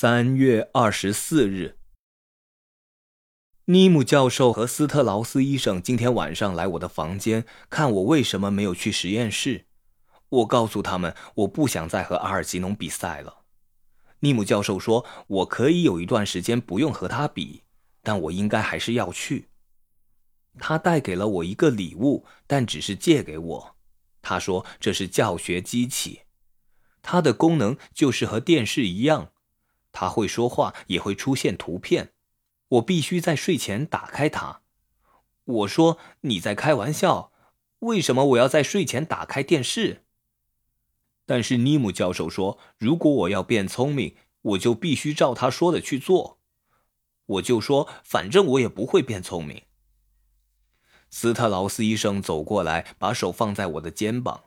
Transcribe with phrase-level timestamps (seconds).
[0.00, 1.76] 三月二十四日，
[3.64, 9.66] 尼姆教授和斯特劳斯医生今天晚上来我的房间看我为什么没有去实验室。
[10.28, 13.38] 我告诉他们，我不想再和阿尔吉农比赛了。
[14.20, 17.64] 尼姆教授说，我可以有一段时间不用和他比，
[18.04, 19.48] 但我应该还是要去。
[20.60, 23.76] 他带给了我一个礼物，但只是借给我。
[24.22, 26.20] 他说这是教学机器，
[27.02, 29.32] 它的功能就是和电视一样。
[29.92, 32.12] 他会说话，也会出现图片。
[32.68, 34.60] 我必须在睡前打开它。
[35.44, 37.32] 我说：“你在开玩笑？
[37.80, 40.04] 为什么我要在睡前打开电视？”
[41.24, 46.38] 但是尼姆教授说：“如果我要变聪明，我就必须照他说的去做。”
[47.24, 49.62] 我就说：“反正我也不会变聪明。”
[51.10, 54.44] 斯特劳斯医生走过来，把手放在我的肩膀。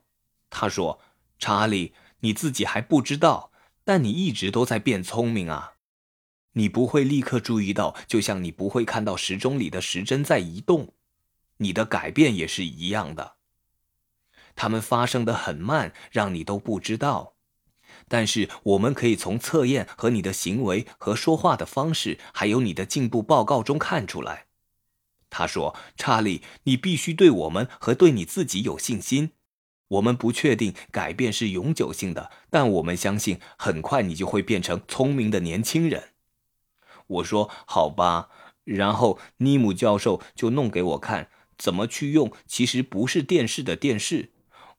[0.52, 1.00] 他说
[1.40, 3.51] ：“查理，你自己还不知道。”
[3.84, 5.74] 但你一直都在变聪明啊！
[6.54, 10.94] 你不会立刻注意到，就像你不会看到时钟里的时针在移动。
[11.58, 13.36] 你的改变也是一样的，
[14.56, 17.36] 它们发生的很慢，让你都不知道。
[18.08, 24.48] 但是我们可以从测验和你的行为和说话的方式，还有你的进步报告中看出来。
[25.30, 29.32] 他说：“查理，你必须对我们和对你自己有信心。”
[29.92, 36.14] 我们不确定改变是永久性的，但我们相信很快你就会变成聪明的年轻人。
[37.08, 38.30] 我说好吧，
[38.64, 42.32] 然后尼姆教授就弄给我看怎么去用。
[42.48, 44.32] 其实不是电视的电视。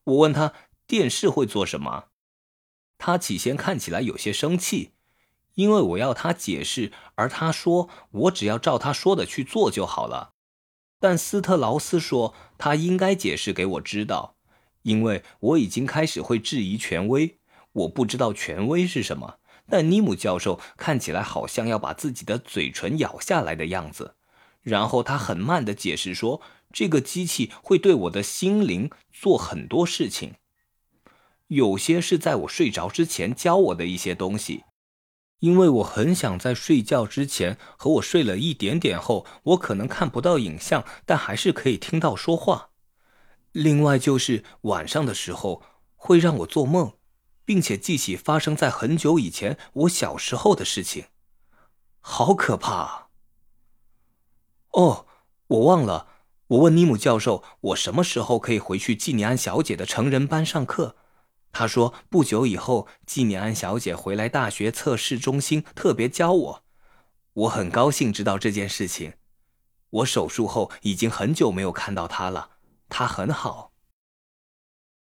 [0.05, 0.53] 我问他
[0.87, 2.05] 电视会做什么，
[2.97, 4.93] 他起先看起来有些生气，
[5.53, 10.33] 因为我要他解释，而他说我只要照他说的去做就好了。
[10.99, 14.37] 但斯特劳斯说他应该解释给我知道。
[14.83, 17.37] 因为我已经开始会质疑权威，
[17.73, 19.39] 我不知道权威是什么。
[19.69, 24.15] 但尼姆教授看起来好像要把自己的嘴唇咬下来的样子，
[24.61, 30.33] 然后他很慢的解释说：“这个机器会对我的心灵做很多事情，
[31.47, 34.65] 有些是在我睡着之前教我的一些东西。
[35.39, 42.71] 因为我很想在睡觉之前和我睡了一点点后，我可能看不到影像，但还是可以听到说话。”
[43.53, 45.63] 另外就是晚上的时候
[45.95, 46.93] 会让我做梦，
[47.45, 51.05] 并且记起发生在很久以前我小时候的事情，
[51.99, 53.07] 好可怕啊！
[54.71, 55.05] 哦，
[55.47, 56.07] 我忘了，
[56.47, 60.95] 我问尼姆教授，我什么时候可以回去季尼安小姐的成人班上课？
[61.51, 66.63] 他说不久以后，季尼安小姐回来大学测试中心特别教我。
[67.33, 69.13] 我很高兴知道这件事情。
[69.91, 72.52] 我手术后已经很久没有看到她了。
[72.93, 73.72] 他很好。